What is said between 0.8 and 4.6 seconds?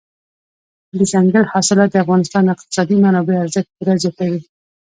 دځنګل حاصلات د افغانستان د اقتصادي منابعو ارزښت پوره زیاتوي.